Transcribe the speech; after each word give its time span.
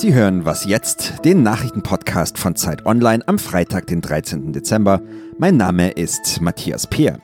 Sie 0.00 0.14
hören 0.14 0.46
Was 0.46 0.64
jetzt, 0.64 1.26
den 1.26 1.42
Nachrichtenpodcast 1.42 2.38
von 2.38 2.56
Zeit 2.56 2.86
Online 2.86 3.22
am 3.28 3.38
Freitag, 3.38 3.86
den 3.86 4.00
13. 4.00 4.50
Dezember. 4.50 5.02
Mein 5.36 5.58
Name 5.58 5.90
ist 5.90 6.40
Matthias 6.40 6.86
Peer. 6.86 7.18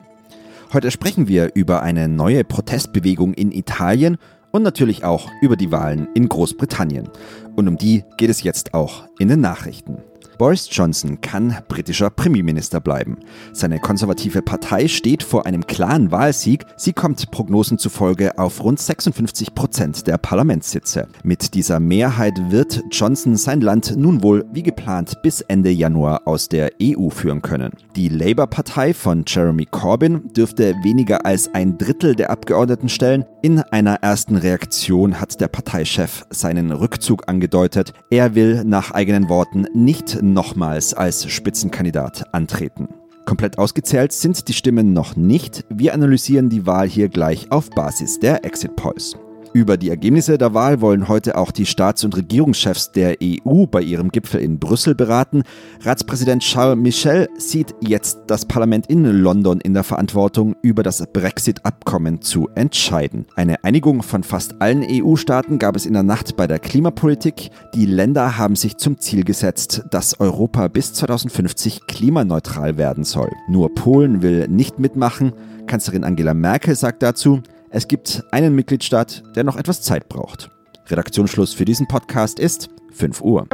Heute 0.71 0.91
sprechen 0.91 1.27
wir 1.27 1.55
über 1.55 1.81
eine 1.81 2.07
neue 2.07 2.43
Protestbewegung 2.43 3.33
in 3.33 3.51
Italien 3.51 4.17
und 4.51 4.61
natürlich 4.61 5.03
auch 5.03 5.27
über 5.41 5.55
die 5.55 5.71
Wahlen 5.71 6.07
in 6.13 6.29
Großbritannien. 6.29 7.09
Und 7.55 7.67
um 7.67 7.77
die 7.77 8.03
geht 8.17 8.29
es 8.29 8.43
jetzt 8.43 8.75
auch 8.75 9.07
in 9.17 9.29
den 9.29 9.41
Nachrichten. 9.41 10.03
Boris 10.37 10.67
Johnson 10.71 11.19
kann 11.21 11.57
britischer 11.67 12.09
Premierminister 12.09 12.79
bleiben. 12.79 13.17
Seine 13.53 13.79
konservative 13.79 14.41
Partei 14.41 14.87
steht 14.87 15.23
vor 15.23 15.45
einem 15.45 15.65
klaren 15.65 16.11
Wahlsieg. 16.11 16.65
Sie 16.75 16.93
kommt 16.93 17.31
Prognosen 17.31 17.77
zufolge 17.77 18.37
auf 18.37 18.63
rund 18.63 18.79
56 18.79 19.55
Prozent 19.55 20.05
der 20.05 20.17
Parlamentssitze. 20.17 21.07
Mit 21.23 21.53
dieser 21.55 21.79
Mehrheit 21.79 22.51
wird 22.51 22.83
Johnson 22.91 23.35
sein 23.35 23.61
Land 23.61 23.95
nun 23.97 24.21
wohl 24.21 24.45
wie 24.51 24.63
geplant 24.63 25.21
bis 25.23 25.41
Ende 25.41 25.71
Januar 25.71 26.27
aus 26.27 26.49
der 26.49 26.71
EU 26.81 27.09
führen 27.09 27.41
können. 27.41 27.71
Die 27.95 28.09
Labour-Partei 28.09 28.93
von 28.93 29.23
Jeremy 29.25 29.65
Corbyn 29.65 30.31
dürfte 30.33 30.75
weniger 30.83 31.25
als 31.25 31.53
ein 31.53 31.77
Drittel 31.77 32.15
der 32.15 32.29
Abgeordneten 32.29 32.89
stellen. 32.89 33.25
In 33.43 33.59
einer 33.59 33.95
ersten 34.01 34.35
Reaktion 34.35 35.21
hat 35.21 35.39
der 35.39 35.47
Parteichef 35.47 36.25
seinen 36.31 36.71
Rückzug 36.71 37.29
angedeutet. 37.29 37.93
Er 38.09 38.33
will 38.33 38.63
nach 38.63 38.91
eigenen 38.91 39.29
Worten 39.29 39.67
nicht 39.75 40.23
nochmals 40.23 40.95
als 40.95 41.29
Spitzenkandidat 41.31 42.33
antreten. 42.33 42.89
Komplett 43.25 43.59
ausgezählt 43.59 44.11
sind 44.11 44.47
die 44.47 44.53
Stimmen 44.53 44.91
noch 44.93 45.15
nicht. 45.15 45.65
Wir 45.69 45.93
analysieren 45.93 46.49
die 46.49 46.65
Wahl 46.65 46.87
hier 46.87 47.09
gleich 47.09 47.51
auf 47.51 47.69
Basis 47.69 48.19
der 48.19 48.43
Exit 48.43 48.75
Polls. 48.75 49.15
Über 49.53 49.77
die 49.77 49.89
Ergebnisse 49.89 50.37
der 50.37 50.53
Wahl 50.53 50.81
wollen 50.81 51.07
heute 51.07 51.37
auch 51.37 51.51
die 51.51 51.65
Staats- 51.65 52.03
und 52.03 52.15
Regierungschefs 52.15 52.91
der 52.91 53.17
EU 53.23 53.65
bei 53.65 53.81
ihrem 53.81 54.09
Gipfel 54.09 54.41
in 54.41 54.59
Brüssel 54.59 54.93
beraten. 54.93 55.43
Ratspräsident 55.81 56.43
Charles 56.43 56.77
Michel 56.77 57.27
sieht 57.37 57.73
jetzt 57.81 58.19
das 58.27 58.45
Parlament 58.45 58.87
in 58.87 59.03
London 59.05 59.59
in 59.61 59.73
der 59.73 59.83
Verantwortung, 59.83 60.55
über 60.61 60.83
das 60.83 61.03
Brexit-Abkommen 61.11 62.21
zu 62.21 62.49
entscheiden. 62.55 63.25
Eine 63.35 63.63
Einigung 63.63 64.03
von 64.03 64.23
fast 64.23 64.61
allen 64.61 64.85
EU-Staaten 64.89 65.59
gab 65.59 65.75
es 65.75 65.85
in 65.85 65.93
der 65.93 66.03
Nacht 66.03 66.35
bei 66.35 66.47
der 66.47 66.59
Klimapolitik. 66.59 67.49
Die 67.73 67.85
Länder 67.85 68.37
haben 68.37 68.55
sich 68.55 68.77
zum 68.77 68.99
Ziel 68.99 69.23
gesetzt, 69.23 69.83
dass 69.89 70.19
Europa 70.19 70.67
bis 70.67 70.93
2050 70.93 71.87
klimaneutral 71.87 72.77
werden 72.77 73.03
soll. 73.03 73.31
Nur 73.47 73.73
Polen 73.73 74.21
will 74.21 74.47
nicht 74.47 74.79
mitmachen. 74.79 75.33
Kanzlerin 75.67 76.03
Angela 76.03 76.33
Merkel 76.33 76.75
sagt 76.75 77.03
dazu, 77.03 77.41
es 77.69 77.87
gibt 77.87 78.23
einen 78.31 78.55
Mitgliedstaat, 78.55 79.23
der 79.35 79.43
noch 79.43 79.57
etwas 79.57 79.81
Zeit 79.81 80.09
braucht. 80.09 80.49
Redaktionsschluss 80.87 81.53
für 81.53 81.65
diesen 81.65 81.87
Podcast 81.87 82.39
ist 82.39 82.69
5 82.93 83.21
Uhr. 83.21 83.47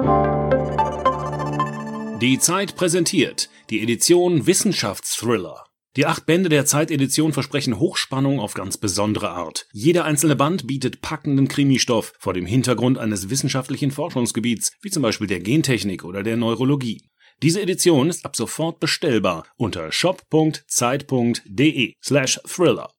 Die 2.21 2.39
Zeit 2.39 2.75
präsentiert 2.75 3.49
die 3.69 3.81
Edition 3.81 4.45
Wissenschaftsthriller. 4.45 5.65
Die 5.95 6.05
acht 6.05 6.25
Bände 6.25 6.49
der 6.49 6.65
Zeit-Edition 6.65 7.33
versprechen 7.33 7.79
Hochspannung 7.79 8.39
auf 8.39 8.53
ganz 8.53 8.77
besondere 8.77 9.29
Art. 9.29 9.67
Jeder 9.73 10.05
einzelne 10.05 10.35
Band 10.35 10.65
bietet 10.65 11.01
packenden 11.01 11.47
Krimistoff 11.47 12.13
vor 12.19 12.33
dem 12.33 12.45
Hintergrund 12.45 12.97
eines 12.97 13.29
wissenschaftlichen 13.29 13.91
Forschungsgebiets, 13.91 14.71
wie 14.81 14.89
zum 14.89 15.03
Beispiel 15.03 15.27
der 15.27 15.39
Gentechnik 15.39 16.03
oder 16.03 16.23
der 16.23 16.37
Neurologie. 16.37 17.01
Diese 17.43 17.61
Edition 17.61 18.09
ist 18.09 18.25
ab 18.25 18.35
sofort 18.35 18.79
bestellbar 18.79 19.45
unter 19.57 19.91
shop.zeit.de 19.91 21.93
slash 22.01 22.39
thriller. 22.45 22.89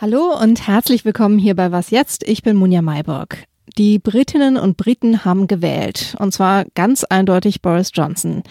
Hallo 0.00 0.32
und 0.40 0.68
herzlich 0.68 1.04
willkommen 1.04 1.40
hier 1.40 1.56
bei 1.56 1.72
Was 1.72 1.90
jetzt? 1.90 2.22
Ich 2.22 2.44
bin 2.44 2.54
Munja 2.54 2.82
Mayburg. 2.82 3.46
Die 3.78 3.98
Britinnen 3.98 4.56
und 4.56 4.76
Briten 4.76 5.24
haben 5.24 5.48
gewählt, 5.48 6.14
und 6.20 6.32
zwar 6.32 6.66
ganz 6.76 7.02
eindeutig 7.02 7.62
Boris 7.62 7.90
Johnson. 7.92 8.44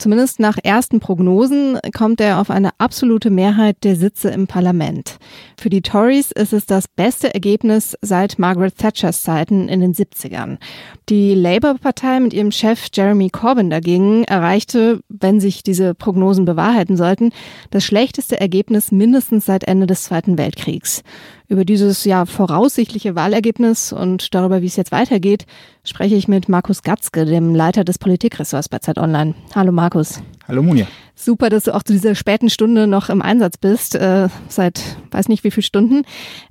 Zumindest 0.00 0.40
nach 0.40 0.56
ersten 0.64 0.98
Prognosen 0.98 1.78
kommt 1.94 2.22
er 2.22 2.40
auf 2.40 2.48
eine 2.48 2.70
absolute 2.78 3.28
Mehrheit 3.28 3.76
der 3.84 3.96
Sitze 3.96 4.30
im 4.30 4.46
Parlament. 4.46 5.18
Für 5.58 5.68
die 5.68 5.82
Tories 5.82 6.30
ist 6.30 6.54
es 6.54 6.64
das 6.64 6.88
beste 6.88 7.34
Ergebnis 7.34 7.98
seit 8.00 8.38
Margaret 8.38 8.78
Thatchers 8.78 9.22
Zeiten 9.22 9.68
in 9.68 9.80
den 9.80 9.92
70ern. 9.92 10.56
Die 11.10 11.34
Labour-Partei 11.34 12.18
mit 12.20 12.32
ihrem 12.32 12.50
Chef 12.50 12.86
Jeremy 12.90 13.28
Corbyn 13.28 13.68
dagegen 13.68 14.24
erreichte, 14.24 15.00
wenn 15.10 15.38
sich 15.38 15.62
diese 15.62 15.94
Prognosen 15.94 16.46
bewahrheiten 16.46 16.96
sollten, 16.96 17.30
das 17.70 17.84
schlechteste 17.84 18.40
Ergebnis 18.40 18.92
mindestens 18.92 19.44
seit 19.44 19.64
Ende 19.64 19.86
des 19.86 20.04
Zweiten 20.04 20.38
Weltkriegs. 20.38 21.02
Über 21.50 21.64
dieses 21.64 22.04
ja 22.04 22.26
voraussichtliche 22.26 23.16
Wahlergebnis 23.16 23.92
und 23.92 24.36
darüber, 24.36 24.62
wie 24.62 24.66
es 24.66 24.76
jetzt 24.76 24.92
weitergeht, 24.92 25.46
spreche 25.82 26.14
ich 26.14 26.28
mit 26.28 26.48
Markus 26.48 26.84
Gatzke, 26.84 27.24
dem 27.24 27.56
Leiter 27.56 27.82
des 27.82 27.98
Politikressorts 27.98 28.68
bei 28.68 28.78
Zeit 28.78 28.98
Online. 28.98 29.34
Hallo 29.52 29.72
Markus. 29.72 30.22
Hallo 30.46 30.62
Munja. 30.62 30.86
Super, 31.16 31.50
dass 31.50 31.64
du 31.64 31.74
auch 31.74 31.82
zu 31.82 31.92
dieser 31.92 32.14
späten 32.14 32.50
Stunde 32.50 32.86
noch 32.86 33.08
im 33.08 33.20
Einsatz 33.20 33.56
bist, 33.56 33.96
äh, 33.96 34.28
seit 34.48 34.80
weiß 35.10 35.26
nicht 35.26 35.42
wie 35.42 35.50
viel 35.50 35.64
Stunden. 35.64 36.04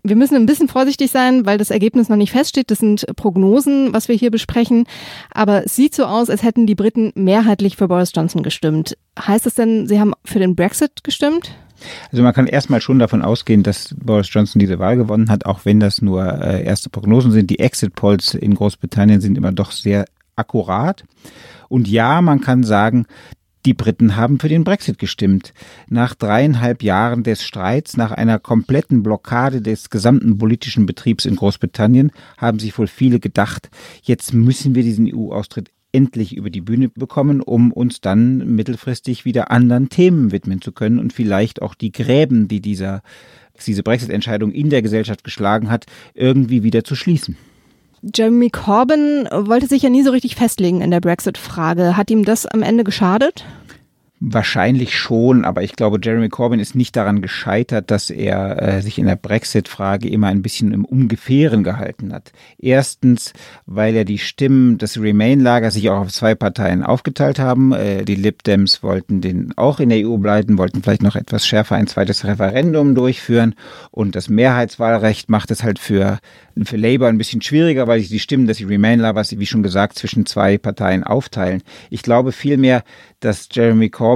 Wir 0.04 0.18
müssen 0.18 0.36
ein 0.36 0.46
bisschen 0.46 0.68
vorsichtig 0.68 1.12
sein, 1.12 1.46
weil 1.46 1.58
das 1.58 1.72
Ergebnis 1.72 2.10
noch 2.10 2.18
nicht 2.18 2.34
feststeht. 2.34 2.70
Das 2.70 2.80
sind 2.80 3.06
Prognosen, 3.16 3.94
was 3.94 4.10
wir 4.10 4.16
hier 4.16 4.32
besprechen. 4.32 4.84
Aber 5.32 5.64
es 5.64 5.78
sieht 5.78 5.96
so 5.96 6.08
aus, 6.08 6.30
als 6.30 6.44
hätten 6.44 6.68
die 6.68 6.76
Briten 6.76 7.14
mehrheitlich 7.16 7.78
für 7.78 7.88
Boris 7.88 8.12
Johnson 8.14 8.44
gestimmt. 8.44 8.98
Heißt 9.18 9.46
das 9.46 9.56
denn, 9.56 9.88
sie 9.88 9.98
haben 9.98 10.12
für 10.26 10.40
den 10.40 10.58
Brexit 10.58 11.06
gestimmt? 11.06 11.56
Also 12.12 12.24
man 12.24 12.34
kann 12.34 12.48
erstmal 12.48 12.82
schon 12.82 13.00
davon 13.00 13.22
ausgehen, 13.22 13.64
dass 13.64 13.96
Boris 13.98 14.30
Johnson 14.32 14.60
diese 14.60 14.80
Wahl 14.80 14.98
gewonnen 14.98 15.30
hat, 15.30 15.46
auch 15.46 15.66
wenn 15.66 15.80
das 15.80 16.02
nur 16.02 16.24
äh, 16.26 16.64
erste 16.64 16.90
Prognosen 16.90 17.32
sind. 17.32 17.50
Die 17.50 17.60
Exit 17.60 17.96
Polls 17.96 18.34
in 18.34 18.56
Großbritannien 18.56 19.22
sind 19.22 19.38
immer 19.38 19.52
doch 19.52 19.72
sehr 19.72 20.06
akkurat. 20.36 21.04
Und 21.68 21.88
ja, 21.88 22.22
man 22.22 22.42
kann 22.42 22.64
sagen, 22.64 23.06
die 23.66 23.74
Briten 23.74 24.16
haben 24.16 24.40
für 24.40 24.48
den 24.48 24.64
Brexit 24.64 24.98
gestimmt. 25.00 25.54
Nach 25.90 26.16
dreieinhalb 26.16 26.82
Jahren 26.82 27.24
des 27.24 27.44
Streits, 27.44 27.98
nach 27.98 28.12
einer 28.12 28.40
kompletten 28.40 29.04
Blockade 29.04 29.62
des 29.62 29.90
gesamten 29.90 30.38
politischen 30.38 30.86
Betriebs 30.86 31.26
in 31.26 31.36
Großbritannien, 31.36 32.12
haben 32.38 32.60
sich 32.60 32.78
wohl 32.78 32.88
viele 32.88 33.20
gedacht, 33.20 33.70
jetzt 34.02 34.34
müssen 34.34 34.76
wir 34.76 34.84
diesen 34.84 35.14
EU-Austritt 35.14 35.72
endlich 35.92 36.36
über 36.36 36.50
die 36.50 36.62
Bühne 36.62 36.90
bekommen, 36.90 37.42
um 37.42 37.72
uns 37.72 38.02
dann 38.02 38.56
mittelfristig 38.56 39.26
wieder 39.26 39.52
anderen 39.52 39.90
Themen 39.90 40.32
widmen 40.32 40.62
zu 40.62 40.72
können 40.72 41.00
und 41.00 41.14
vielleicht 41.14 41.62
auch 41.62 41.76
die 41.76 41.92
Gräben, 41.92 42.48
die 42.48 42.62
dieser, 42.62 43.02
diese 43.66 43.84
Brexit-Entscheidung 43.84 44.52
in 44.52 44.70
der 44.70 44.82
Gesellschaft 44.82 45.24
geschlagen 45.24 45.70
hat, 45.70 45.86
irgendwie 46.14 46.64
wieder 46.64 46.84
zu 46.84 46.96
schließen. 46.96 47.38
Jeremy 48.02 48.50
Corbyn 48.50 49.28
wollte 49.32 49.68
sich 49.68 49.82
ja 49.82 49.90
nie 49.90 50.04
so 50.04 50.12
richtig 50.12 50.36
festlegen 50.36 50.82
in 50.82 50.92
der 50.92 51.02
Brexit-Frage. 51.02 51.98
Hat 51.98 52.10
ihm 52.10 52.24
das 52.24 52.46
am 52.46 52.62
Ende 52.62 52.84
geschadet? 52.84 53.44
Wahrscheinlich 54.22 54.98
schon, 54.98 55.46
aber 55.46 55.64
ich 55.64 55.78
glaube, 55.78 55.98
Jeremy 56.02 56.28
Corbyn 56.28 56.60
ist 56.60 56.76
nicht 56.76 56.98
daran 56.98 57.22
gescheitert, 57.22 57.90
dass 57.90 58.10
er 58.10 58.62
äh, 58.62 58.82
sich 58.82 59.00
in 59.00 59.06
der 59.06 59.16
Brexit-Frage 59.16 60.10
immer 60.10 60.28
ein 60.28 60.42
bisschen 60.42 60.74
im 60.74 60.84
Ungefähren 60.84 61.64
gehalten 61.64 62.12
hat. 62.12 62.34
Erstens, 62.58 63.32
weil 63.66 63.96
er 63.96 64.04
die 64.04 64.18
Stimmen 64.18 64.78
des 64.78 65.00
Remain-Lagers 65.02 65.76
sich 65.76 65.90
auch 65.90 66.02
auf 66.02 66.12
zwei 66.12 66.36
Parteien 66.36 66.84
aufgeteilt 66.84 67.40
haben. 67.40 67.72
Äh, 67.72 68.04
die 68.04 68.16
Lib 68.16 68.44
Dems 68.44 68.84
wollten 68.84 69.22
den 69.22 69.54
auch 69.58 69.80
in 69.80 69.88
der 69.88 70.06
EU 70.06 70.18
bleiben, 70.18 70.58
wollten 70.58 70.84
vielleicht 70.84 71.04
noch 71.04 71.16
etwas 71.16 71.48
schärfer 71.48 71.76
ein 71.76 71.88
zweites 71.88 72.26
Referendum 72.26 72.96
durchführen 72.96 73.56
und 73.90 74.16
das 74.16 74.28
Mehrheitswahlrecht 74.28 75.30
macht 75.30 75.50
es 75.50 75.64
halt 75.64 75.80
für 75.80 76.20
für 76.66 76.78
Labour 76.78 77.08
ein 77.08 77.18
bisschen 77.18 77.42
schwieriger, 77.42 77.88
weil 77.88 78.00
sich 78.00 78.10
die 78.10 78.20
Stimmen 78.20 78.48
des 78.48 78.60
Remain-Lovers, 78.68 79.38
wie 79.38 79.46
schon 79.46 79.64
gesagt, 79.64 79.98
zwischen 79.98 80.26
zwei 80.26 80.58
Parteien 80.58 81.04
aufteilen. 81.04 81.64
Ich 81.90 82.04
glaube 82.04 82.32
vielmehr, 82.32 82.84
dass 83.20 83.48
Jeremy 83.52 83.90
Corbyn 83.90 84.09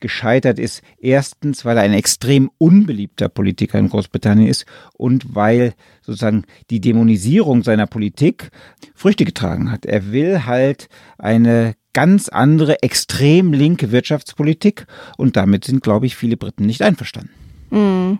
gescheitert 0.00 0.58
ist. 0.58 0.82
Erstens, 0.98 1.64
weil 1.64 1.76
er 1.76 1.82
ein 1.82 1.92
extrem 1.92 2.50
unbeliebter 2.58 3.28
Politiker 3.28 3.78
in 3.78 3.88
Großbritannien 3.88 4.48
ist 4.48 4.66
und 4.94 5.34
weil 5.34 5.74
sozusagen 6.02 6.44
die 6.70 6.80
Dämonisierung 6.80 7.62
seiner 7.62 7.86
Politik 7.86 8.50
Früchte 8.94 9.24
getragen 9.24 9.70
hat. 9.70 9.86
Er 9.86 10.12
will 10.12 10.46
halt 10.46 10.88
eine 11.18 11.74
ganz 11.92 12.28
andere, 12.28 12.82
extrem 12.82 13.52
linke 13.52 13.90
Wirtschaftspolitik 13.92 14.86
und 15.16 15.36
damit 15.36 15.64
sind, 15.64 15.82
glaube 15.82 16.06
ich, 16.06 16.16
viele 16.16 16.36
Briten 16.36 16.66
nicht 16.66 16.82
einverstanden. 16.82 17.30
Mhm. 17.70 18.18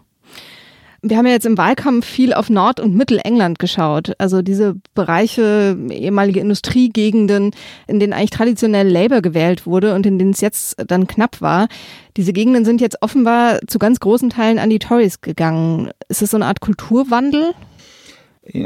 Wir 1.01 1.17
haben 1.17 1.27
ja 1.27 1.33
jetzt 1.33 1.47
im 1.47 1.57
Wahlkampf 1.57 2.05
viel 2.05 2.33
auf 2.33 2.51
Nord- 2.51 2.81
und 2.81 2.97
Mittelengland 2.97 3.61
geschaut. 3.61 4.15
Also 4.19 4.43
diese 4.43 4.75
Bereiche, 4.95 5.79
ehemalige 5.91 6.41
Industriegegenden, 6.41 7.53
in 7.87 8.01
denen 8.01 8.13
eigentlich 8.13 8.31
traditionell 8.31 8.89
Labour 8.89 9.23
gewählt 9.23 9.65
wurde 9.65 9.95
und 9.95 10.07
in 10.07 10.19
denen 10.19 10.33
es 10.33 10.41
jetzt 10.41 10.77
dann 10.89 11.07
knapp 11.07 11.41
war. 11.41 11.69
Diese 12.17 12.33
Gegenden 12.33 12.65
sind 12.65 12.81
jetzt 12.81 13.01
offenbar 13.01 13.61
zu 13.69 13.79
ganz 13.79 14.01
großen 14.01 14.31
Teilen 14.31 14.59
an 14.59 14.71
die 14.71 14.81
Tories 14.81 15.21
gegangen. 15.21 15.91
Ist 16.09 16.23
es 16.23 16.33
so 16.33 16.37
eine 16.37 16.47
Art 16.47 16.61
Kulturwandel? 16.61 17.55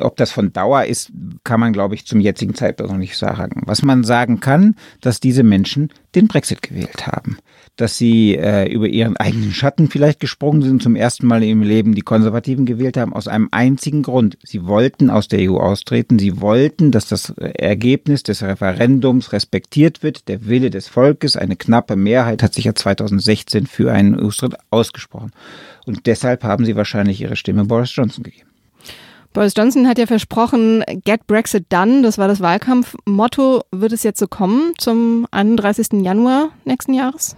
Ob 0.00 0.16
das 0.16 0.30
von 0.30 0.52
Dauer 0.52 0.84
ist, 0.84 1.12
kann 1.44 1.60
man, 1.60 1.72
glaube 1.72 1.94
ich, 1.94 2.06
zum 2.06 2.20
jetzigen 2.20 2.54
Zeitpunkt 2.54 2.92
noch 2.92 2.98
nicht 2.98 3.16
sagen. 3.16 3.62
Was 3.66 3.82
man 3.82 4.04
sagen 4.04 4.40
kann, 4.40 4.76
dass 5.00 5.20
diese 5.20 5.42
Menschen 5.42 5.90
den 6.14 6.28
Brexit 6.28 6.62
gewählt 6.62 7.06
haben. 7.06 7.38
Dass 7.76 7.96
sie 7.96 8.36
äh, 8.36 8.70
über 8.70 8.86
ihren 8.86 9.16
eigenen 9.16 9.52
Schatten 9.52 9.88
vielleicht 9.88 10.20
gesprungen 10.20 10.62
sind, 10.62 10.82
zum 10.82 10.94
ersten 10.94 11.26
Mal 11.26 11.42
im 11.42 11.62
Leben 11.62 11.94
die 11.94 12.02
Konservativen 12.02 12.66
gewählt 12.66 12.96
haben, 12.96 13.14
aus 13.14 13.28
einem 13.28 13.48
einzigen 13.50 14.02
Grund. 14.02 14.36
Sie 14.42 14.66
wollten 14.66 15.10
aus 15.10 15.28
der 15.28 15.50
EU 15.50 15.56
austreten. 15.56 16.18
Sie 16.18 16.40
wollten, 16.40 16.90
dass 16.92 17.06
das 17.08 17.30
Ergebnis 17.30 18.22
des 18.22 18.42
Referendums 18.42 19.32
respektiert 19.32 20.02
wird. 20.02 20.28
Der 20.28 20.46
Wille 20.46 20.70
des 20.70 20.88
Volkes, 20.88 21.36
eine 21.36 21.56
knappe 21.56 21.96
Mehrheit 21.96 22.42
hat 22.42 22.54
sich 22.54 22.64
ja 22.64 22.74
2016 22.74 23.66
für 23.66 23.92
einen 23.92 24.20
Austritt 24.20 24.54
ausgesprochen. 24.70 25.32
Und 25.86 26.06
deshalb 26.06 26.44
haben 26.44 26.64
sie 26.64 26.76
wahrscheinlich 26.76 27.20
ihre 27.20 27.36
Stimme 27.36 27.64
Boris 27.64 27.94
Johnson 27.96 28.22
gegeben. 28.22 28.51
Boris 29.32 29.54
Johnson 29.56 29.88
hat 29.88 29.98
ja 29.98 30.06
versprochen, 30.06 30.84
Get 31.04 31.26
Brexit 31.26 31.72
Done, 31.72 32.02
das 32.02 32.18
war 32.18 32.28
das 32.28 32.40
Wahlkampfmotto. 32.40 33.62
Wird 33.70 33.92
es 33.92 34.02
jetzt 34.02 34.18
so 34.20 34.26
kommen 34.26 34.74
zum 34.78 35.26
31. 35.30 36.02
Januar 36.02 36.50
nächsten 36.64 36.92
Jahres? 36.92 37.36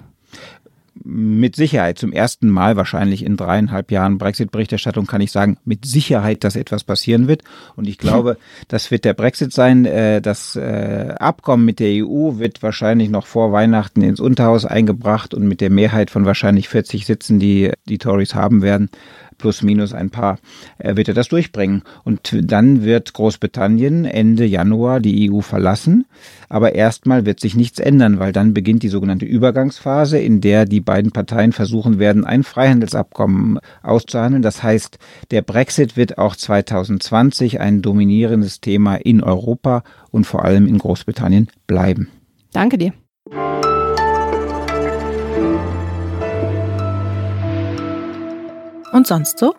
mit 1.03 1.55
Sicherheit 1.55 1.99
zum 1.99 2.13
ersten 2.13 2.49
Mal 2.49 2.77
wahrscheinlich 2.77 3.25
in 3.25 3.37
dreieinhalb 3.37 3.91
Jahren 3.91 4.17
Brexit-Berichterstattung 4.17 5.07
kann 5.07 5.21
ich 5.21 5.33
sagen, 5.33 5.59
mit 5.65 5.85
Sicherheit, 5.85 6.45
dass 6.45 6.57
etwas 6.57 6.83
passieren 6.83 7.29
wird. 7.29 7.43
Und 7.77 7.87
ich 7.87 7.99
glaube, 7.99 8.39
das 8.69 8.91
wird 8.91 9.05
der 9.05 9.13
Brexit 9.13 9.53
sein. 9.53 9.85
Äh, 9.85 10.23
das 10.23 10.57
äh, 10.57 11.15
Abkommen 11.19 11.67
mit 11.67 11.79
der 11.79 12.05
EU 12.05 12.39
wird 12.39 12.63
wahrscheinlich 12.63 13.11
noch 13.11 13.27
vor 13.27 13.53
Weihnachten 13.53 14.03
ins 14.03 14.19
Unterhaus 14.19 14.65
eingebracht 14.65 15.35
und 15.35 15.47
mit 15.47 15.61
der 15.61 15.71
Mehrheit 15.71 16.11
von 16.11 16.25
wahrscheinlich 16.25 16.69
40 16.69 17.05
Sitzen, 17.05 17.39
die 17.39 17.73
die 17.87 17.99
Tories 17.99 18.35
haben 18.35 18.63
werden, 18.63 18.89
plus 19.39 19.63
minus 19.63 19.93
ein 19.93 20.11
paar, 20.11 20.39
äh, 20.79 20.97
wird 20.97 21.09
er 21.09 21.15
das 21.15 21.29
durchbringen. 21.29 21.83
Und 22.05 22.37
dann 22.43 22.85
wird 22.85 23.13
Großbritannien 23.13 24.05
Ende 24.05 24.45
Januar 24.45 25.01
die 25.01 25.31
EU 25.31 25.41
verlassen. 25.41 26.07
Aber 26.49 26.75
erstmal 26.75 27.27
wird 27.27 27.41
sich 27.41 27.57
nichts 27.57 27.79
ändern, 27.79 28.19
weil 28.19 28.33
dann 28.33 28.55
beginnt 28.55 28.83
die 28.83 28.89
sogenannte 28.89 29.25
Übergangsphase, 29.25 30.19
in 30.19 30.41
der 30.41 30.65
die 30.65 30.81
beiden 30.81 31.13
Parteien 31.13 31.53
versuchen 31.53 31.99
werden, 31.99 32.25
ein 32.25 32.43
Freihandelsabkommen 32.43 33.59
auszuhandeln. 33.83 34.43
Das 34.43 34.63
heißt, 34.63 34.99
der 35.31 35.43
Brexit 35.43 35.97
wird 35.97 36.19
auch 36.19 36.37
2020 36.37 37.61
ein 37.61 37.83
dominierendes 37.83 38.61
Thema 38.61 38.97
in 38.97 39.23
Europa 39.23 39.83
und 40.11 40.27
vor 40.27 40.45
allem 40.45 40.67
in 40.67 40.79
Großbritannien 40.79 41.49
bleiben. 41.67 42.09
Danke 42.53 42.79
dir. 42.79 42.93
Und 48.95 49.09
sonst 49.09 49.41
so? 49.41 49.57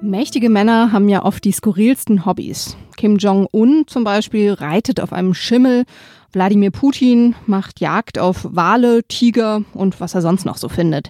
Mächtige 0.00 0.48
Männer 0.50 0.92
haben 0.92 1.08
ja 1.08 1.24
oft 1.24 1.42
die 1.42 1.50
skurrilsten 1.50 2.24
Hobbys. 2.24 2.76
Kim 2.96 3.16
Jong-un 3.16 3.88
zum 3.88 4.04
Beispiel 4.04 4.52
reitet 4.52 5.00
auf 5.00 5.12
einem 5.12 5.34
Schimmel, 5.34 5.84
Wladimir 6.30 6.70
Putin 6.70 7.34
macht 7.46 7.80
Jagd 7.80 8.20
auf 8.20 8.46
Wale, 8.48 9.02
Tiger 9.02 9.64
und 9.74 10.00
was 10.00 10.14
er 10.14 10.22
sonst 10.22 10.44
noch 10.44 10.58
so 10.58 10.68
findet. 10.68 11.08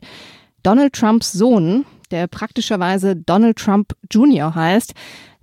Donald 0.63 0.95
Trumps 0.95 1.31
Sohn, 1.33 1.85
der 2.11 2.27
praktischerweise 2.27 3.15
Donald 3.15 3.59
Trump 3.59 3.93
Jr. 4.11 4.55
heißt, 4.55 4.95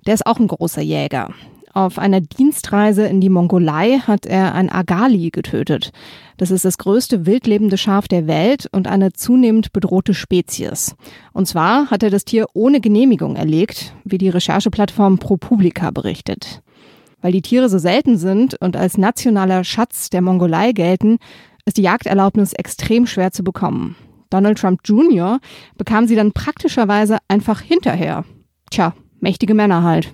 der 0.08 0.16
ist 0.16 0.26
auch 0.26 0.40
ein 0.40 0.48
großer 0.48 0.82
Jäger. 0.82 1.30
Auf 1.76 1.98
einer 1.98 2.22
Dienstreise 2.22 3.08
in 3.08 3.20
die 3.20 3.30
Mongolei 3.30 3.98
hat 3.98 4.28
er 4.28 4.54
ein 4.54 4.70
Agali 4.70 5.32
getötet. 5.32 5.92
Das 6.38 6.52
ist 6.52 6.66
das 6.66 6.78
größte 6.78 7.26
wildlebende 7.26 7.80
Schaf 7.80 8.08
der 8.08 8.28
Welt 8.28 8.68
und 8.72 8.88
eine 8.88 9.12
zunehmend 9.12 9.74
bedrohte 9.74 10.14
Spezies. 10.14 10.96
Und 11.34 11.48
zwar 11.48 11.90
hat 11.90 12.04
er 12.04 12.12
das 12.12 12.26
Tier 12.26 12.46
ohne 12.54 12.80
Genehmigung 12.80 13.36
erlegt, 13.36 13.96
wie 14.04 14.20
die 14.20 14.30
Rechercheplattform 14.30 15.18
ProPublica 15.18 15.90
berichtet. 15.90 16.62
Weil 17.22 17.32
die 17.32 17.42
Tiere 17.42 17.70
so 17.70 17.80
selten 17.80 18.18
sind 18.18 18.54
und 18.62 18.78
als 18.78 19.00
nationaler 19.00 19.64
Schatz 19.64 20.12
der 20.12 20.22
Mongolei 20.22 20.74
gelten, 20.74 21.18
ist 21.66 21.78
die 21.78 21.84
Jagderlaubnis 21.84 22.54
extrem 22.54 23.08
schwer 23.08 23.32
zu 23.32 23.44
bekommen. 23.44 23.96
Donald 24.30 24.60
Trump 24.60 24.82
Jr. 24.86 25.40
bekam 25.76 26.06
sie 26.06 26.16
dann 26.16 26.34
praktischerweise 26.34 27.18
einfach 27.28 27.62
hinterher. 27.62 28.26
Tja, 28.70 28.94
mächtige 29.20 29.56
Männer 29.56 29.82
halt. 29.82 30.14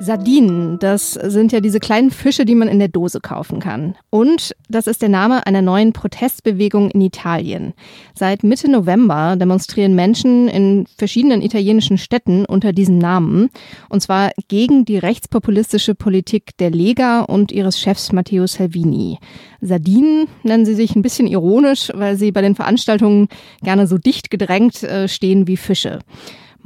Sardinen, 0.00 0.78
das 0.80 1.12
sind 1.12 1.52
ja 1.52 1.60
diese 1.60 1.78
kleinen 1.78 2.10
Fische, 2.10 2.44
die 2.44 2.56
man 2.56 2.66
in 2.66 2.80
der 2.80 2.88
Dose 2.88 3.20
kaufen 3.20 3.60
kann. 3.60 3.94
Und 4.10 4.54
das 4.68 4.88
ist 4.88 5.02
der 5.02 5.08
Name 5.08 5.46
einer 5.46 5.62
neuen 5.62 5.92
Protestbewegung 5.92 6.90
in 6.90 7.00
Italien. 7.00 7.74
Seit 8.12 8.42
Mitte 8.42 8.68
November 8.68 9.36
demonstrieren 9.36 9.94
Menschen 9.94 10.48
in 10.48 10.86
verschiedenen 10.98 11.42
italienischen 11.42 11.96
Städten 11.96 12.44
unter 12.44 12.72
diesem 12.72 12.98
Namen. 12.98 13.50
Und 13.88 14.00
zwar 14.00 14.32
gegen 14.48 14.84
die 14.84 14.98
rechtspopulistische 14.98 15.94
Politik 15.94 16.56
der 16.58 16.70
Lega 16.70 17.20
und 17.20 17.52
ihres 17.52 17.78
Chefs 17.78 18.12
Matteo 18.12 18.48
Salvini. 18.48 19.18
Sardinen 19.60 20.26
nennen 20.42 20.66
sie 20.66 20.74
sich 20.74 20.96
ein 20.96 21.02
bisschen 21.02 21.28
ironisch, 21.28 21.92
weil 21.94 22.16
sie 22.16 22.32
bei 22.32 22.42
den 22.42 22.56
Veranstaltungen 22.56 23.28
gerne 23.62 23.86
so 23.86 23.96
dicht 23.98 24.30
gedrängt 24.30 24.82
äh, 24.82 25.06
stehen 25.08 25.46
wie 25.46 25.56
Fische. 25.56 26.00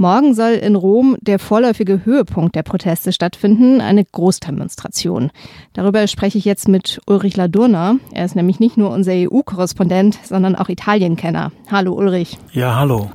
Morgen 0.01 0.33
soll 0.33 0.53
in 0.53 0.77
Rom 0.77 1.17
der 1.21 1.41
vorläufige 1.41 2.05
Höhepunkt 2.05 2.55
der 2.55 2.63
Proteste 2.63 3.13
stattfinden, 3.13 3.81
eine 3.81 4.05
Großdemonstration. 4.05 5.33
Darüber 5.73 6.07
spreche 6.07 6.39
ich 6.39 6.45
jetzt 6.45 6.69
mit 6.69 7.01
Ulrich 7.09 7.37
Ladurner. 7.37 7.97
Er 8.13 8.25
ist 8.25 8.37
nämlich 8.37 8.61
nicht 8.61 8.77
nur 8.77 8.91
unser 8.91 9.11
EU-Korrespondent, 9.13 10.17
sondern 10.23 10.55
auch 10.55 10.69
Italienkenner. 10.69 11.51
Hallo 11.69 11.95
Ulrich. 11.95 12.39
Ja, 12.53 12.77
hallo. 12.79 13.11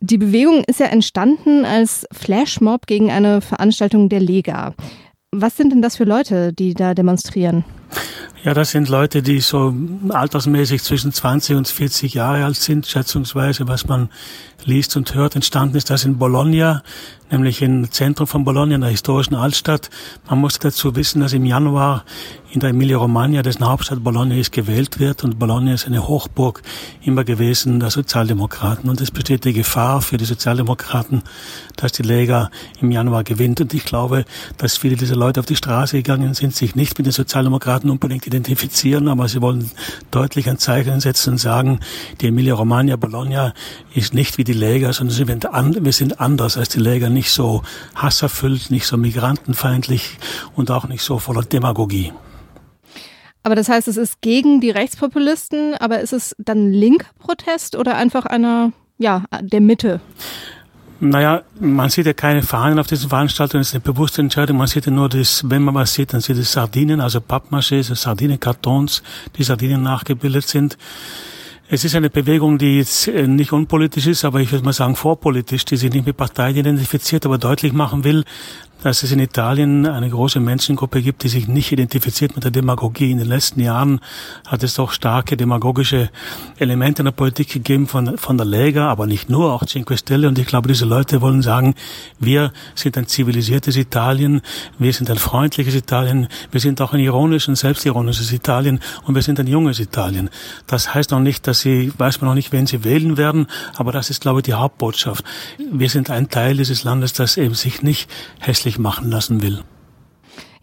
Die 0.00 0.18
Bewegung 0.18 0.62
ist 0.66 0.78
ja 0.78 0.86
entstanden 0.86 1.64
als 1.64 2.06
Flashmob 2.12 2.86
gegen 2.86 3.10
eine 3.10 3.40
Veranstaltung 3.40 4.10
der 4.10 4.20
Lega. 4.20 4.74
Was 5.32 5.56
sind 5.56 5.72
denn 5.72 5.80
das 5.80 5.96
für 5.96 6.04
Leute, 6.04 6.52
die 6.52 6.74
da 6.74 6.92
demonstrieren? 6.92 7.64
Ja, 8.44 8.52
das 8.52 8.72
sind 8.72 8.90
Leute, 8.90 9.22
die 9.22 9.40
so 9.40 9.74
altersmäßig 10.10 10.82
zwischen 10.82 11.12
20 11.12 11.56
und 11.56 11.66
40 11.66 12.12
Jahre 12.12 12.44
alt 12.44 12.56
sind, 12.56 12.86
schätzungsweise, 12.86 13.68
was 13.68 13.86
man 13.86 14.10
liest 14.66 14.96
und 14.98 15.14
hört. 15.14 15.34
Entstanden 15.34 15.78
ist 15.78 15.88
das 15.88 16.04
in 16.04 16.18
Bologna, 16.18 16.82
nämlich 17.30 17.62
im 17.62 17.90
Zentrum 17.90 18.26
von 18.26 18.44
Bologna, 18.44 18.74
in 18.74 18.82
der 18.82 18.90
historischen 18.90 19.34
Altstadt. 19.34 19.88
Man 20.28 20.40
muss 20.40 20.58
dazu 20.58 20.94
wissen, 20.94 21.20
dass 21.20 21.32
im 21.32 21.46
Januar 21.46 22.04
in 22.54 22.60
der 22.60 22.70
Emilia-Romagna, 22.70 23.42
dessen 23.42 23.66
Hauptstadt 23.66 24.04
Bologna 24.04 24.36
ist, 24.36 24.52
gewählt 24.52 25.00
wird. 25.00 25.24
Und 25.24 25.38
Bologna 25.38 25.74
ist 25.74 25.86
eine 25.86 26.06
Hochburg 26.06 26.62
immer 27.02 27.24
gewesen 27.24 27.80
der 27.80 27.90
Sozialdemokraten. 27.90 28.88
Und 28.88 29.00
es 29.00 29.10
besteht 29.10 29.44
die 29.44 29.52
Gefahr 29.52 30.02
für 30.02 30.18
die 30.18 30.24
Sozialdemokraten, 30.24 31.22
dass 31.76 31.92
die 31.92 32.02
Lega 32.02 32.50
im 32.80 32.92
Januar 32.92 33.24
gewinnt. 33.24 33.60
Und 33.60 33.74
ich 33.74 33.84
glaube, 33.84 34.24
dass 34.56 34.76
viele 34.76 34.96
dieser 34.96 35.16
Leute 35.16 35.40
auf 35.40 35.46
die 35.46 35.56
Straße 35.56 35.96
gegangen 35.96 36.34
sind, 36.34 36.54
sich 36.54 36.76
nicht 36.76 36.96
mit 36.96 37.06
den 37.06 37.12
Sozialdemokraten 37.12 37.90
unbedingt 37.90 38.22
identifizieren, 38.34 39.08
aber 39.08 39.28
sie 39.28 39.40
wollen 39.40 39.70
deutlich 40.10 40.48
ein 40.48 40.58
Zeichen 40.58 41.00
setzen 41.00 41.34
und 41.34 41.38
sagen, 41.38 41.80
die 42.20 42.28
Emilia-Romagna, 42.28 42.96
Bologna 42.96 43.54
ist 43.94 44.12
nicht 44.12 44.38
wie 44.38 44.44
die 44.44 44.52
Lega, 44.52 44.92
sondern 44.92 45.16
wir 45.84 45.92
sind 45.92 46.20
anders 46.20 46.56
als 46.56 46.68
die 46.68 46.80
Lega, 46.80 47.08
nicht 47.08 47.30
so 47.30 47.62
hasserfüllt, 47.94 48.70
nicht 48.70 48.86
so 48.86 48.96
migrantenfeindlich 48.96 50.18
und 50.56 50.70
auch 50.70 50.88
nicht 50.88 51.02
so 51.02 51.18
voller 51.18 51.42
Demagogie. 51.42 52.12
Aber 53.44 53.54
das 53.54 53.68
heißt, 53.68 53.88
es 53.88 53.98
ist 53.98 54.20
gegen 54.22 54.60
die 54.60 54.70
Rechtspopulisten, 54.70 55.74
aber 55.74 56.00
ist 56.00 56.12
es 56.14 56.34
dann 56.38 56.72
linker 56.72 57.06
Protest 57.18 57.76
oder 57.76 57.94
einfach 57.94 58.24
einer, 58.24 58.72
ja, 58.98 59.24
der 59.40 59.60
Mitte? 59.60 60.00
Naja, 61.00 61.42
man 61.58 61.90
sieht 61.90 62.06
ja 62.06 62.12
keine 62.12 62.42
Fahnen 62.42 62.78
auf 62.78 62.86
diesen 62.86 63.08
Veranstaltungen, 63.08 63.60
das 63.60 63.68
ist 63.68 63.74
eine 63.74 63.80
bewusste 63.80 64.22
Entscheidung. 64.22 64.58
Man 64.58 64.68
sieht 64.68 64.86
ja 64.86 64.92
nur 64.92 65.08
das, 65.08 65.42
wenn 65.48 65.62
man 65.62 65.74
was 65.74 65.94
sieht, 65.94 66.12
dann 66.12 66.20
sieht 66.20 66.38
es 66.38 66.52
Sardinen, 66.52 67.00
also 67.00 67.18
Pappmaché, 67.18 67.82
Sardinenkartons, 67.82 69.02
die 69.36 69.42
Sardinen 69.42 69.82
nachgebildet 69.82 70.46
sind. 70.46 70.78
Es 71.68 71.84
ist 71.84 71.96
eine 71.96 72.10
Bewegung, 72.10 72.58
die 72.58 72.76
jetzt 72.76 73.08
äh, 73.08 73.26
nicht 73.26 73.52
unpolitisch 73.52 74.06
ist, 74.06 74.24
aber 74.24 74.40
ich 74.40 74.52
würde 74.52 74.64
mal 74.64 74.72
sagen 74.72 74.96
vorpolitisch, 74.96 75.64
die 75.64 75.76
sich 75.76 75.92
nicht 75.92 76.06
mit 76.06 76.16
Parteien 76.16 76.56
identifiziert, 76.56 77.24
aber 77.26 77.38
deutlich 77.38 77.72
machen 77.72 78.04
will, 78.04 78.24
dass 78.84 79.02
es 79.02 79.12
in 79.12 79.18
Italien 79.18 79.86
eine 79.86 80.10
große 80.10 80.40
Menschengruppe 80.40 81.00
gibt, 81.00 81.22
die 81.22 81.28
sich 81.28 81.48
nicht 81.48 81.72
identifiziert 81.72 82.34
mit 82.34 82.44
der 82.44 82.50
Demagogie. 82.50 83.10
In 83.10 83.16
den 83.16 83.26
letzten 83.26 83.60
Jahren 83.60 84.00
hat 84.46 84.62
es 84.62 84.74
doch 84.74 84.92
starke 84.92 85.38
demagogische 85.38 86.10
Elemente 86.58 87.00
in 87.00 87.06
der 87.06 87.12
Politik 87.12 87.48
gegeben 87.48 87.86
von, 87.86 88.18
von 88.18 88.36
der 88.36 88.44
Lega, 88.44 88.90
aber 88.90 89.06
nicht 89.06 89.30
nur, 89.30 89.54
auch 89.54 89.64
Cinque 89.64 89.96
Stelle. 89.96 90.28
Und 90.28 90.38
ich 90.38 90.46
glaube, 90.46 90.68
diese 90.68 90.84
Leute 90.84 91.22
wollen 91.22 91.40
sagen, 91.40 91.74
wir 92.20 92.52
sind 92.74 92.98
ein 92.98 93.06
zivilisiertes 93.06 93.76
Italien, 93.76 94.42
wir 94.78 94.92
sind 94.92 95.08
ein 95.08 95.16
freundliches 95.16 95.74
Italien, 95.74 96.28
wir 96.50 96.60
sind 96.60 96.82
auch 96.82 96.92
ein 96.92 97.00
ironisches 97.00 97.60
selbstironisches 97.60 98.32
Italien 98.32 98.80
und 99.06 99.14
wir 99.14 99.22
sind 99.22 99.40
ein 99.40 99.46
junges 99.46 99.80
Italien. 99.80 100.28
Das 100.66 100.92
heißt 100.92 101.10
noch 101.10 101.20
nicht, 101.20 101.46
dass 101.46 101.60
sie, 101.60 101.90
weiß 101.96 102.20
man 102.20 102.28
noch 102.28 102.34
nicht, 102.34 102.52
wen 102.52 102.66
sie 102.66 102.84
wählen 102.84 103.16
werden, 103.16 103.46
aber 103.76 103.92
das 103.92 104.10
ist, 104.10 104.20
glaube 104.20 104.40
ich, 104.40 104.44
die 104.44 104.52
Hauptbotschaft. 104.52 105.24
Wir 105.72 105.88
sind 105.88 106.10
ein 106.10 106.28
Teil 106.28 106.58
dieses 106.58 106.84
Landes, 106.84 107.14
das 107.14 107.38
eben 107.38 107.54
sich 107.54 107.80
nicht 107.80 108.10
hässlich 108.40 108.73
machen 108.78 109.10
lassen 109.10 109.42
will. 109.42 109.62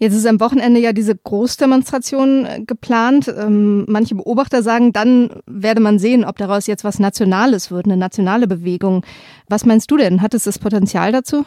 Jetzt 0.01 0.15
ist 0.15 0.25
am 0.25 0.39
Wochenende 0.39 0.79
ja 0.79 0.93
diese 0.93 1.15
Großdemonstration 1.15 2.45
äh, 2.45 2.61
geplant. 2.65 3.27
Ähm, 3.27 3.85
manche 3.87 4.15
Beobachter 4.15 4.63
sagen, 4.63 4.93
dann 4.93 5.29
werde 5.45 5.79
man 5.79 5.99
sehen, 5.99 6.25
ob 6.25 6.37
daraus 6.37 6.65
jetzt 6.65 6.83
was 6.83 6.97
Nationales 6.97 7.69
wird, 7.69 7.85
eine 7.85 7.97
nationale 7.97 8.47
Bewegung. 8.47 9.05
Was 9.47 9.63
meinst 9.63 9.91
du 9.91 9.97
denn? 9.97 10.23
Hat 10.23 10.33
es 10.33 10.45
das 10.45 10.57
Potenzial 10.57 11.11
dazu? 11.11 11.45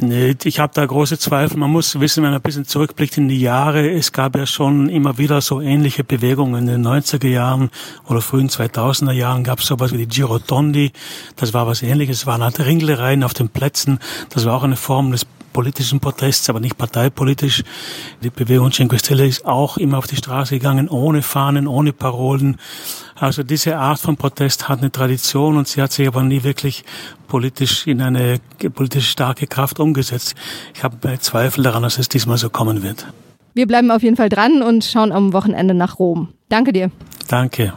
Nee, 0.00 0.34
ich 0.42 0.58
habe 0.58 0.72
da 0.74 0.84
große 0.84 1.18
Zweifel. 1.18 1.58
Man 1.58 1.70
muss 1.70 2.00
wissen, 2.00 2.24
wenn 2.24 2.30
man 2.30 2.40
ein 2.40 2.42
bisschen 2.42 2.64
zurückblickt 2.64 3.18
in 3.18 3.28
die 3.28 3.40
Jahre, 3.40 3.90
es 3.90 4.10
gab 4.10 4.34
ja 4.34 4.46
schon 4.46 4.88
immer 4.88 5.18
wieder 5.18 5.40
so 5.40 5.60
ähnliche 5.60 6.02
Bewegungen. 6.02 6.62
In 6.62 6.66
den 6.66 6.86
90er 6.86 7.28
Jahren 7.28 7.70
oder 8.08 8.22
frühen 8.22 8.48
2000er 8.48 9.12
Jahren 9.12 9.44
gab 9.44 9.60
es 9.60 9.66
sowas 9.66 9.92
wie 9.92 9.98
die 9.98 10.08
Girotondi. 10.08 10.90
Das 11.36 11.54
war 11.54 11.68
was 11.68 11.82
ähnliches. 11.82 12.22
Es 12.22 12.26
waren 12.26 12.42
halt 12.42 12.58
Ringlereien 12.58 13.22
auf 13.22 13.34
den 13.34 13.50
Plätzen. 13.50 14.00
Das 14.30 14.46
war 14.46 14.56
auch 14.56 14.64
eine 14.64 14.76
Form 14.76 15.12
des 15.12 15.26
politischen 15.52 16.00
Protests, 16.00 16.48
aber 16.48 16.60
nicht 16.60 16.76
parteipolitisch. 16.76 17.62
Die 18.22 18.30
Bewegung 18.30 18.70
Cinque 18.70 18.98
Stelle 18.98 19.26
ist 19.26 19.44
auch 19.44 19.76
immer 19.76 19.98
auf 19.98 20.06
die 20.06 20.16
Straße 20.16 20.58
gegangen, 20.58 20.88
ohne 20.88 21.22
Fahnen, 21.22 21.66
ohne 21.66 21.92
Parolen. 21.92 22.56
Also 23.14 23.42
diese 23.42 23.78
Art 23.78 24.00
von 24.00 24.16
Protest 24.16 24.68
hat 24.68 24.80
eine 24.80 24.90
Tradition 24.90 25.56
und 25.56 25.68
sie 25.68 25.82
hat 25.82 25.92
sich 25.92 26.08
aber 26.08 26.22
nie 26.22 26.42
wirklich 26.42 26.84
politisch 27.28 27.86
in 27.86 28.00
eine 28.02 28.40
politisch 28.74 29.10
starke 29.10 29.46
Kraft 29.46 29.80
umgesetzt. 29.80 30.34
Ich 30.74 30.82
habe 30.82 31.18
Zweifel 31.20 31.64
daran, 31.64 31.82
dass 31.82 31.98
es 31.98 32.08
diesmal 32.08 32.38
so 32.38 32.50
kommen 32.50 32.82
wird. 32.82 33.06
Wir 33.54 33.66
bleiben 33.66 33.90
auf 33.90 34.02
jeden 34.02 34.16
Fall 34.16 34.28
dran 34.28 34.62
und 34.62 34.84
schauen 34.84 35.12
am 35.12 35.32
Wochenende 35.32 35.74
nach 35.74 35.98
Rom. 35.98 36.28
Danke 36.48 36.72
dir. 36.72 36.90
Danke. 37.28 37.74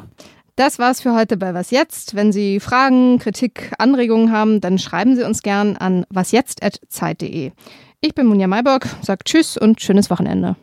Das 0.57 0.79
war's 0.79 1.01
für 1.01 1.13
heute 1.13 1.35
bei 1.35 1.53
Was 1.53 1.69
Jetzt. 1.69 2.15
Wenn 2.15 2.31
Sie 2.31 2.61
Fragen, 2.61 3.19
Kritik, 3.19 3.73
Anregungen 3.77 4.31
haben, 4.31 4.61
dann 4.61 4.79
schreiben 4.79 5.17
Sie 5.17 5.23
uns 5.23 5.41
gern 5.41 5.75
an 5.75 6.05
wasjetzt.zeit.de. 6.09 7.51
Ich 7.99 8.15
bin 8.15 8.25
Munja 8.25 8.47
Mayborg, 8.47 8.87
sag 9.01 9.25
Tschüss 9.25 9.57
und 9.57 9.81
schönes 9.81 10.09
Wochenende. 10.09 10.55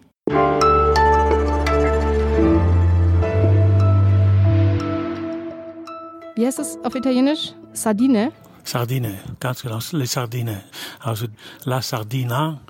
Wie 6.36 6.46
heißt 6.46 6.58
es 6.58 6.78
auf 6.82 6.94
Italienisch? 6.94 7.52
Sardine? 7.74 8.32
Sardine, 8.64 9.18
ganz 9.40 9.60
genau, 9.60 9.78
le 9.90 10.06
Sardine. 10.06 10.62
Also 11.00 11.26
la 11.64 11.82
Sardina, 11.82 12.62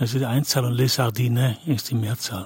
das 0.00 0.14
ist 0.14 0.20
die 0.20 0.26
Einzahl 0.26 0.64
und 0.64 0.72
le 0.72 0.88
Sardine 0.88 1.58
ist 1.64 1.90
die 1.90 1.94
Mehrzahl. 1.94 2.44